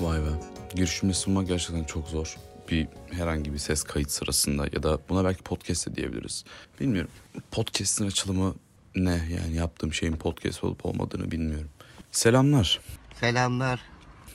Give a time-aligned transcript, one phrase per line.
[0.00, 0.28] Vay be.
[0.74, 2.36] Girişimde sunmak gerçekten çok zor.
[2.70, 6.44] Bir herhangi bir ses kayıt sırasında ya da buna belki podcast de diyebiliriz.
[6.80, 7.10] Bilmiyorum.
[7.50, 8.54] Podcast'in açılımı
[8.96, 9.10] ne?
[9.10, 11.68] Yani yaptığım şeyin podcast olup olmadığını bilmiyorum.
[12.10, 12.80] Selamlar
[13.20, 13.80] Selamlar.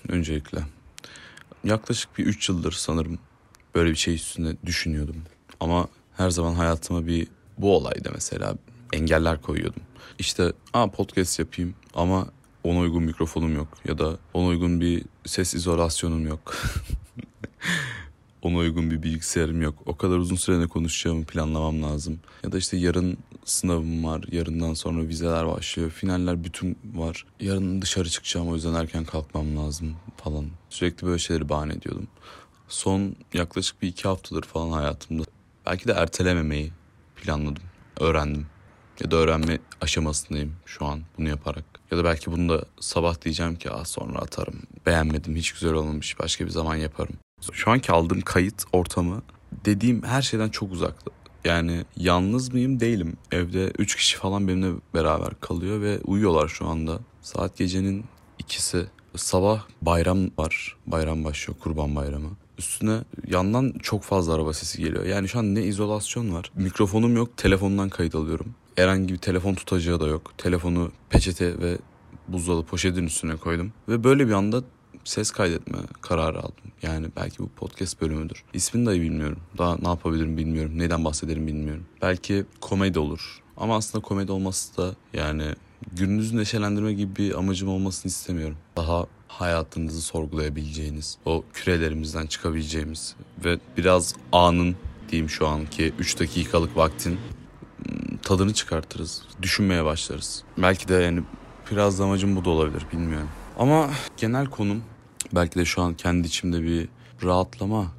[0.07, 0.59] öncelikle.
[1.63, 3.19] Yaklaşık bir 3 yıldır sanırım
[3.75, 5.15] böyle bir şey üstünde düşünüyordum.
[5.59, 5.87] Ama
[6.17, 8.55] her zaman hayatıma bir bu olayda mesela
[8.93, 9.81] engeller koyuyordum.
[10.19, 12.27] İşte aa podcast yapayım ama
[12.63, 16.55] ona uygun mikrofonum yok ya da ona uygun bir ses izolasyonum yok.
[18.41, 19.75] ona uygun bir bilgisayarım yok.
[19.85, 22.19] O kadar uzun süre ne konuşacağımı planlamam lazım.
[22.43, 24.23] Ya da işte yarın sınavım var.
[24.31, 25.89] Yarından sonra vizeler başlıyor.
[25.91, 27.25] Finaller bütün var.
[27.39, 30.45] Yarın dışarı çıkacağım o yüzden erken kalkmam lazım falan.
[30.69, 32.07] Sürekli böyle şeyleri bahane ediyordum.
[32.69, 35.23] Son yaklaşık bir iki haftadır falan hayatımda
[35.65, 36.71] belki de ertelememeyi
[37.15, 37.63] planladım.
[37.99, 38.47] Öğrendim.
[38.99, 41.65] Ya da öğrenme aşamasındayım şu an bunu yaparak.
[41.91, 44.61] Ya da belki bunu da sabah diyeceğim ki ah sonra atarım.
[44.85, 47.15] Beğenmedim hiç güzel olmamış başka bir zaman yaparım.
[47.51, 49.21] Şu anki aldığım kayıt ortamı
[49.65, 51.11] dediğim her şeyden çok uzakta.
[51.45, 53.17] Yani yalnız mıyım değilim.
[53.31, 56.99] Evde 3 kişi falan benimle beraber kalıyor ve uyuyorlar şu anda.
[57.21, 58.05] Saat gecenin
[58.39, 58.85] ikisi.
[59.15, 60.77] Sabah bayram var.
[60.87, 62.29] Bayram başlıyor kurban bayramı.
[62.59, 65.05] Üstüne yandan çok fazla araba sesi geliyor.
[65.05, 66.51] Yani şu an ne izolasyon var.
[66.55, 68.55] Mikrofonum yok telefondan kayıt alıyorum.
[68.75, 70.33] Herhangi bir telefon tutacağı da yok.
[70.37, 71.77] Telefonu peçete ve
[72.27, 73.73] buzdolabı poşetin üstüne koydum.
[73.89, 74.63] Ve böyle bir anda
[75.03, 76.71] ses kaydetme kararı aldım.
[76.81, 78.43] Yani belki bu podcast bölümüdür.
[78.53, 79.39] İsmini dahi bilmiyorum.
[79.57, 80.71] Daha ne yapabilirim bilmiyorum.
[80.75, 81.85] Neden bahsederim bilmiyorum.
[82.01, 83.41] Belki komedi olur.
[83.57, 85.45] Ama aslında komedi olması da yani
[85.91, 88.57] gününüzü neşelendirme gibi bir amacım olmasını istemiyorum.
[88.77, 94.75] Daha hayatınızı sorgulayabileceğiniz, o kürelerimizden çıkabileceğimiz ve biraz anın
[95.09, 97.19] diyeyim şu anki 3 dakikalık vaktin
[98.21, 99.21] tadını çıkartırız.
[99.41, 100.43] Düşünmeye başlarız.
[100.57, 101.23] Belki de yani
[101.71, 103.29] biraz da amacım bu da olabilir bilmiyorum.
[103.59, 104.83] Ama genel konum
[105.33, 106.87] belki de şu an kendi içimde bir
[107.23, 107.91] rahatlama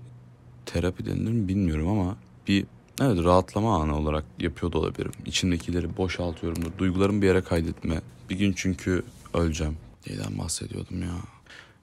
[0.66, 2.16] terapi denilir mi bilmiyorum ama
[2.48, 2.66] bir
[3.00, 5.12] evet rahatlama anı olarak yapıyor da olabilirim.
[5.26, 6.78] İçimdekileri boşaltıyorumdur.
[6.78, 8.00] Duygularımı bir yere kaydetme.
[8.30, 9.02] Bir gün çünkü
[9.34, 9.76] öleceğim.
[10.06, 11.15] Neyden bahsediyordum ya?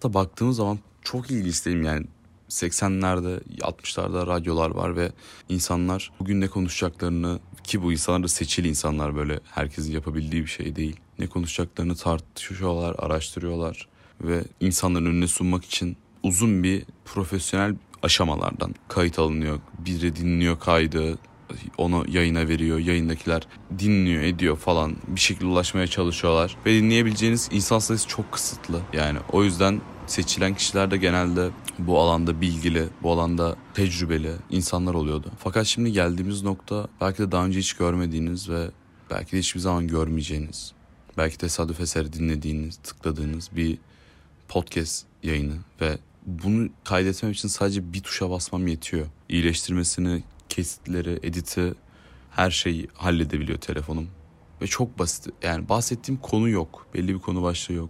[0.04, 2.06] Da baktığımız zaman çok ilginçteyim yani
[2.50, 5.12] 80'lerde 60'larda radyolar var ve
[5.50, 10.76] insanlar bugün ne konuşacaklarını ki bu insanlar da seçili insanlar böyle herkesin yapabildiği bir şey
[10.76, 10.96] değil.
[11.20, 13.88] Ne konuşacaklarını tartışıyorlar, araştırıyorlar
[14.22, 19.60] ve insanların önüne sunmak için uzun bir profesyonel aşamalardan kayıt alınıyor.
[19.80, 21.18] Biri dinliyor kaydı,
[21.78, 22.80] onu yayına veriyor.
[22.80, 23.48] Yayındakiler
[23.80, 24.96] dinliyor, ediyor falan.
[25.08, 26.58] Bir şekilde ulaşmaya çalışıyorlar.
[26.66, 28.82] Ve dinleyebileceğiniz insan sayısı çok kısıtlı.
[28.94, 31.50] Yani o yüzden seçilen kişiler de genelde
[31.80, 35.32] bu alanda bilgili, bu alanda tecrübeli insanlar oluyordu.
[35.40, 38.68] Fakat şimdi geldiğimiz nokta belki de daha önce hiç görmediğiniz ve
[39.12, 40.74] belki de hiçbir zaman görmeyeceğiniz,
[41.18, 43.78] belki tesadüf eseri dinlediğiniz, tıkladığınız bir
[44.48, 49.08] podcast yayını ve bunu kaydetmem için sadece bir tuşa basmam yetiyor.
[49.30, 51.74] İyileştirmesini, kesitleri, editi
[52.32, 54.08] her şeyi halledebiliyor telefonum.
[54.62, 55.34] Ve çok basit.
[55.44, 56.88] Yani bahsettiğim konu yok.
[56.94, 57.90] Belli bir konu başlığı yok.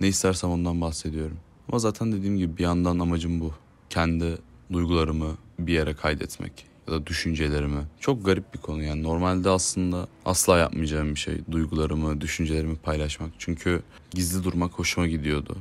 [0.00, 1.36] Ne istersem ondan bahsediyorum.
[1.68, 3.52] Ama zaten dediğim gibi bir yandan amacım bu.
[3.90, 4.38] Kendi
[4.72, 7.82] duygularımı bir yere kaydetmek ya da düşüncelerimi.
[8.00, 9.02] Çok garip bir konu yani.
[9.02, 11.40] Normalde aslında asla yapmayacağım bir şey.
[11.50, 13.30] Duygularımı, düşüncelerimi paylaşmak.
[13.38, 15.56] Çünkü gizli durmak hoşuma gidiyordu.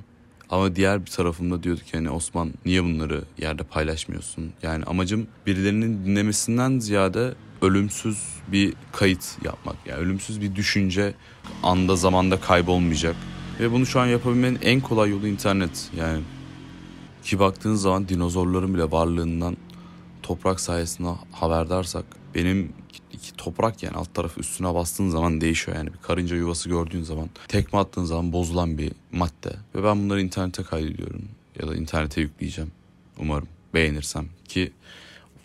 [0.50, 4.54] Ama diğer bir tarafımda diyordu ki hani Osman niye bunları yerde paylaşmıyorsun?
[4.64, 8.18] Yani amacım birilerinin dinlemesinden ziyade ölümsüz
[8.48, 9.76] bir kayıt yapmak.
[9.86, 11.14] Yani ölümsüz bir düşünce
[11.64, 13.16] anda zamanda kaybolmayacak.
[13.60, 15.90] Ve bunu şu an yapabilmenin en kolay yolu internet.
[15.98, 16.22] Yani
[17.24, 19.58] ki baktığınız zaman dinozorların bile varlığından
[20.30, 22.74] toprak sayesinde haberdarsak benim
[23.14, 25.78] iki toprak yani alt tarafı üstüne bastığın zaman değişiyor.
[25.78, 29.54] Yani bir karınca yuvası gördüğün zaman tekme attığın zaman bozulan bir madde.
[29.76, 31.22] Ve ben bunları internete kaydediyorum
[31.60, 32.72] ya da internete yükleyeceğim
[33.20, 33.48] umarım.
[33.74, 34.72] Beğenirsem ki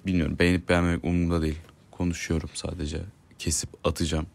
[0.07, 1.59] bilmiyorum beğenip beğenmemek umurumda değil.
[1.91, 3.01] Konuşuyorum sadece
[3.39, 4.27] kesip atacağım.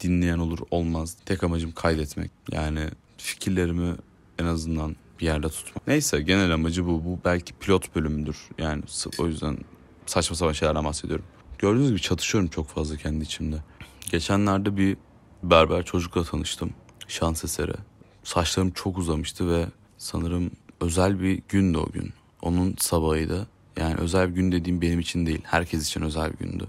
[0.00, 1.16] Dinleyen olur olmaz.
[1.26, 2.30] Tek amacım kaydetmek.
[2.52, 2.80] Yani
[3.18, 3.94] fikirlerimi
[4.38, 5.86] en azından bir yerde tutmak.
[5.86, 7.04] Neyse genel amacı bu.
[7.04, 8.36] Bu belki pilot bölümüdür.
[8.58, 8.82] Yani
[9.18, 9.58] o yüzden
[10.06, 11.24] saçma sapan şeylerden bahsediyorum.
[11.58, 13.56] Gördüğünüz gibi çatışıyorum çok fazla kendi içimde.
[14.10, 14.96] Geçenlerde bir
[15.42, 16.70] berber çocukla tanıştım.
[17.08, 17.74] Şans eseri.
[18.24, 19.66] Saçlarım çok uzamıştı ve
[19.98, 20.50] sanırım
[20.80, 22.12] özel bir gündü o gün.
[22.42, 23.46] Onun sabahıydı.
[23.76, 25.40] Yani özel bir gün dediğim benim için değil.
[25.44, 26.66] Herkes için özel bir gündü.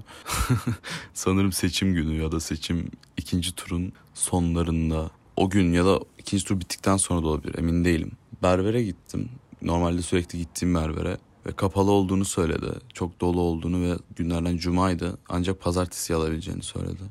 [1.13, 5.11] sanırım seçim günü ya da seçim ikinci turun sonlarında.
[5.35, 8.11] O gün ya da ikinci tur bittikten sonra da olabilir emin değilim.
[8.43, 9.29] Berbere gittim.
[9.61, 11.17] Normalde sürekli gittiğim berbere.
[11.45, 12.71] ve kapalı olduğunu söyledi.
[12.93, 17.03] Çok dolu olduğunu ve günlerden cumaydı ancak pazartesi alabileceğini söyledi.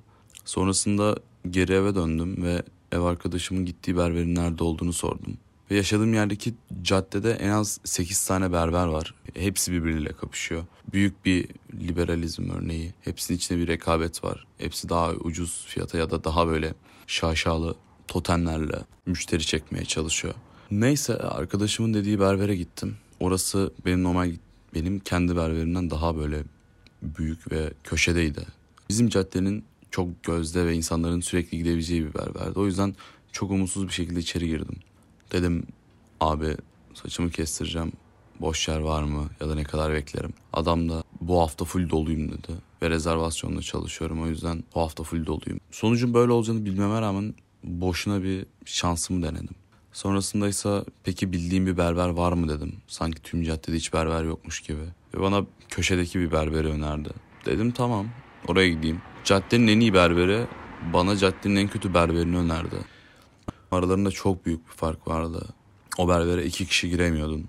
[0.45, 1.17] Sonrasında
[1.51, 5.39] geri eve döndüm ve ev arkadaşımın gittiği berberin nerede olduğunu sordum.
[5.71, 9.15] Ve yaşadığım yerdeki caddede en az 8 tane berber var.
[9.35, 10.65] Hepsi birbiriyle kapışıyor.
[10.93, 11.49] Büyük bir
[11.81, 12.95] liberalizm örneği.
[13.01, 14.47] Hepsinin içinde bir rekabet var.
[14.59, 16.75] Hepsi daha ucuz fiyata ya da daha böyle
[17.07, 17.77] şaşalı
[18.09, 20.35] totemlerle müşteri çekmeye çalışıyor.
[20.71, 22.97] Neyse arkadaşımın dediği berbere gittim.
[23.21, 24.33] Orası benim normal
[24.75, 26.43] benim kendi berberimden daha böyle
[27.03, 28.47] büyük ve köşedeydi.
[28.89, 32.59] Bizim caddenin çok gözde ve insanların sürekli gidebileceği bir berberdi.
[32.59, 32.95] O yüzden
[33.33, 34.77] çok umutsuz bir şekilde içeri girdim.
[35.33, 35.67] Dedim
[36.21, 36.57] abi
[36.95, 37.93] saçımı kestireceğim.
[38.41, 40.33] Boş yer var mı ya da ne kadar beklerim.
[40.53, 42.53] Adam da bu hafta full doluyum dedi.
[42.83, 45.61] Ve rezervasyonla çalışıyorum o yüzden bu hafta full doluyum.
[45.71, 49.55] Sonucun böyle olacağını bilmeme rağmen boşuna bir şansımı denedim.
[49.99, 52.77] Sonrasında ise peki bildiğim bir berber var mı dedim.
[52.87, 54.83] Sanki tüm caddede hiç berber yokmuş gibi.
[55.15, 57.09] Ve bana köşedeki bir berberi önerdi.
[57.47, 58.07] Dedim tamam
[58.49, 59.03] oraya gideyim.
[59.25, 60.47] Caddenin en iyi berberi
[60.93, 62.77] bana caddenin en kötü berberini önerdi.
[63.71, 65.47] Aralarında çok büyük bir fark vardı.
[65.99, 67.49] O berbere iki kişi giremiyordun.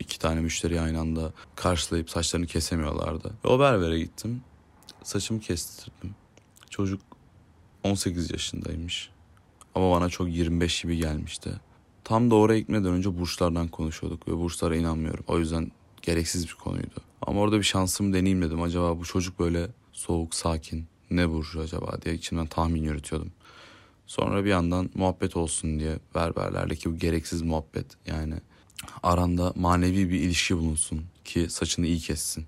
[0.00, 3.32] İki tane müşteri aynı anda karşılayıp saçlarını kesemiyorlardı.
[3.44, 4.42] Ve o berbere gittim.
[5.02, 6.14] Saçımı kestirdim.
[6.70, 7.00] Çocuk
[7.84, 9.10] 18 yaşındaymış.
[9.74, 11.50] Ama bana çok 25 gibi gelmişti.
[12.04, 15.24] Tam da oraya gitmeden önce burçlardan konuşuyorduk ve burçlara inanmıyorum.
[15.28, 16.94] O yüzden gereksiz bir konuydu.
[17.22, 18.62] Ama orada bir şansımı deneyeyim dedim.
[18.62, 23.32] Acaba bu çocuk böyle soğuk, sakin, ne burcu acaba diye içimden tahmin yürütüyordum.
[24.06, 28.34] Sonra bir yandan muhabbet olsun diye berberlerdeki bu gereksiz muhabbet yani
[29.02, 32.46] aranda manevi bir ilişki bulunsun ki saçını iyi kessin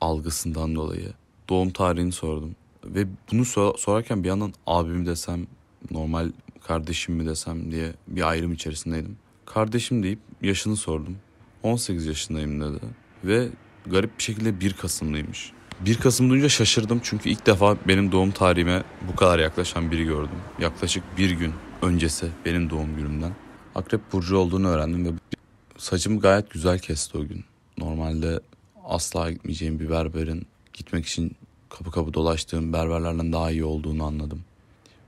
[0.00, 1.12] algısından dolayı.
[1.48, 5.46] Doğum tarihini sordum ve bunu sor- sorarken bir yandan abim desem
[5.90, 6.30] normal
[6.66, 9.16] kardeşim mi desem diye bir ayrım içerisindeydim.
[9.46, 11.16] Kardeşim deyip yaşını sordum.
[11.62, 12.78] 18 yaşındayım dedi
[13.24, 13.48] ve
[13.86, 15.52] garip bir şekilde 1 Kasımlıymış.
[15.80, 18.82] 1 Kasım duyunca şaşırdım çünkü ilk defa benim doğum tarihime
[19.12, 20.38] bu kadar yaklaşan biri gördüm.
[20.58, 23.32] Yaklaşık bir gün öncesi benim doğum günümden.
[23.74, 25.10] Akrep Burcu olduğunu öğrendim ve
[25.78, 27.44] saçımı gayet güzel kesti o gün.
[27.78, 28.40] Normalde
[28.84, 31.36] asla gitmeyeceğim bir berberin gitmek için
[31.68, 34.44] kapı kapı dolaştığım berberlerden daha iyi olduğunu anladım.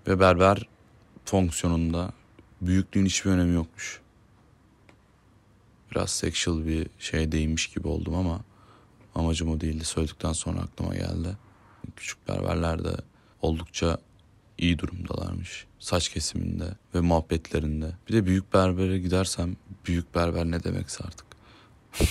[0.09, 0.69] Ve berber
[1.25, 2.13] fonksiyonunda
[2.61, 4.01] büyüklüğün hiçbir önemi yokmuş.
[5.91, 8.41] Biraz sexual bir şeye değinmiş gibi oldum ama
[9.15, 9.85] Amacım o değildi.
[9.85, 11.37] Söyledikten sonra aklıma geldi.
[11.97, 12.97] Küçük berberler de
[13.43, 13.99] oldukça
[14.59, 15.67] iyi durumdalarmış.
[15.79, 17.93] Saç kesiminde ve muhabbetlerinde.
[18.09, 19.57] Bir de büyük berbere gidersem
[19.87, 21.27] büyük berber ne demekse artık.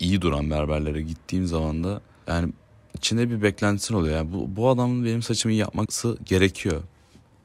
[0.00, 2.52] iyi duran berberlere gittiğim zaman da yani
[2.94, 4.16] içinde bir beklentin oluyor.
[4.16, 6.82] Yani bu, bu adamın benim saçımı yapması gerekiyor.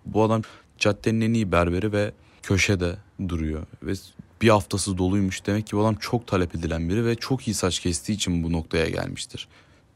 [0.06, 0.42] Bu adam
[0.84, 2.12] caddenin en iyi berberi ve
[2.44, 2.98] köşede
[3.30, 3.66] duruyor.
[3.84, 3.94] Ve
[4.42, 5.46] bir haftası doluymuş.
[5.46, 8.52] Demek ki bu adam çok talep edilen biri ve çok iyi saç kestiği için bu
[8.52, 9.48] noktaya gelmiştir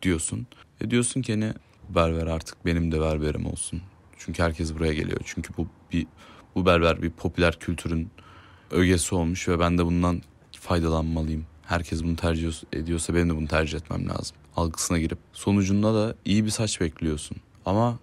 [0.01, 0.47] diyorsun.
[0.81, 1.53] E diyorsun ki ne
[1.89, 3.81] berber artık benim de berberim olsun.
[4.17, 5.21] Çünkü herkes buraya geliyor.
[5.25, 6.07] Çünkü bu bir
[6.55, 8.09] bu berber bir popüler kültürün
[8.71, 11.45] ögesi olmuş ve ben de bundan faydalanmalıyım.
[11.65, 14.37] Herkes bunu tercih ediyorsa benim de bunu tercih etmem lazım.
[14.55, 17.37] Algısına girip sonucunda da iyi bir saç bekliyorsun.
[17.65, 17.99] Ama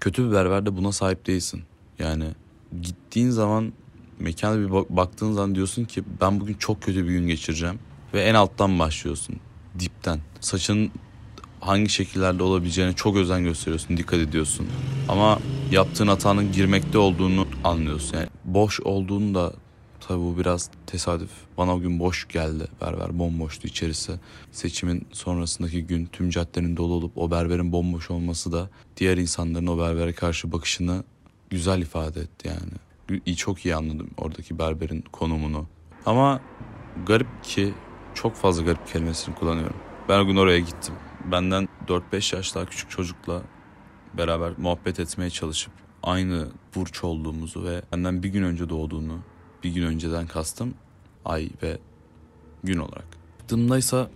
[0.00, 1.62] kötü bir berberde buna sahip değilsin.
[2.00, 2.24] Yani
[2.82, 3.72] gittiğin zaman
[4.18, 7.78] mekana bir baktığın zaman diyorsun ki ben bugün çok kötü bir gün geçireceğim.
[8.14, 9.36] Ve en alttan başlıyorsun.
[9.78, 10.20] Dipten.
[10.40, 10.90] Saçın
[11.60, 14.66] hangi şekillerde olabileceğine çok özen gösteriyorsun, dikkat ediyorsun.
[15.08, 15.38] Ama
[15.70, 18.16] yaptığın hatanın girmekte olduğunu anlıyorsun.
[18.16, 19.52] Yani boş olduğunu da
[20.00, 21.30] tabii bu biraz tesadüf.
[21.58, 24.12] Bana o gün boş geldi berber, bomboştu içerisi.
[24.52, 29.78] Seçimin sonrasındaki gün tüm caddenin dolu olup o berberin bomboş olması da diğer insanların o
[29.78, 31.04] berbere karşı bakışını
[31.50, 35.66] güzel ifade etti yani çok iyi anladım oradaki berberin konumunu.
[36.06, 36.40] Ama
[37.06, 37.74] garip ki
[38.14, 39.76] çok fazla garip kelimesini kullanıyorum.
[40.08, 40.94] Ben gün oraya gittim.
[41.32, 43.42] Benden 4-5 yaş daha küçük çocukla
[44.14, 49.18] beraber muhabbet etmeye çalışıp aynı burç olduğumuzu ve benden bir gün önce doğduğunu,
[49.64, 50.74] bir gün önceden kastım
[51.24, 51.78] ay ve
[52.64, 53.06] gün olarak.
[53.40, 54.10] Baktığımda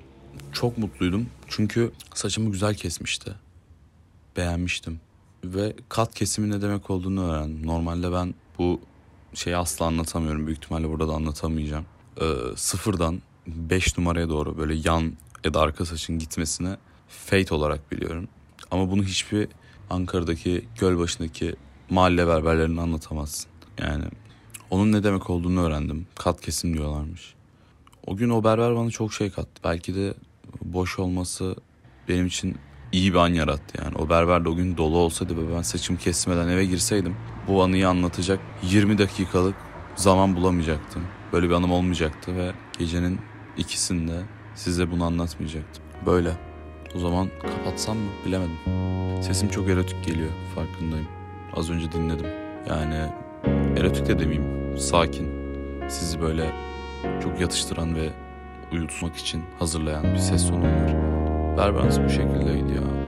[0.53, 3.35] çok mutluydum çünkü saçımı güzel kesmişti.
[4.37, 5.01] Beğenmiştim
[5.45, 7.67] ve kat kesimi ne demek olduğunu öğrendim.
[7.67, 8.81] Normalde ben bu
[9.35, 10.47] şeyi asla anlatamıyorum.
[10.47, 11.87] Büyük ihtimalle burada da anlatamayacağım.
[12.21, 12.25] Ee,
[12.57, 15.13] sıfırdan 5 numaraya doğru böyle yan
[15.45, 16.77] ya da arka saçın gitmesine
[17.09, 18.29] fate olarak biliyorum.
[18.71, 19.49] Ama bunu hiçbir
[19.91, 21.55] Ankara'daki Gölbaşı'ndaki
[21.91, 23.51] mahalle berberlerini anlatamazsın.
[23.79, 24.05] Yani
[24.71, 26.07] onun ne demek olduğunu öğrendim.
[26.15, 27.35] Kat kesim diyorlarmış.
[28.07, 29.61] O gün o berber bana çok şey kattı.
[29.65, 30.15] Belki de
[30.63, 31.57] boş olması
[32.09, 32.57] benim için
[32.95, 33.97] iyi bir an yarattı yani.
[33.97, 37.17] O berber de o gün dolu olsaydı ve ben saçımı kesmeden eve girseydim
[37.49, 39.55] bu anıyı anlatacak 20 dakikalık
[39.97, 41.03] zaman bulamayacaktım.
[41.33, 43.21] Böyle bir anım olmayacaktı ve gecenin
[43.57, 44.23] ikisinde
[44.55, 45.85] size bunu anlatmayacaktım.
[46.07, 46.33] Böyle.
[46.97, 48.59] O zaman kapatsam mı bilemedim.
[49.23, 51.09] Sesim çok erotik geliyor farkındayım.
[51.57, 52.27] Az önce dinledim.
[52.69, 52.97] Yani
[53.77, 55.29] erotik de demeyeyim sakin.
[55.89, 56.53] Sizi böyle
[57.23, 58.11] çok yatıştıran ve
[58.73, 61.14] uyutmak için hazırlayan bir ses tonum var.
[61.57, 63.04] Berbanız bu şekildeydi ya.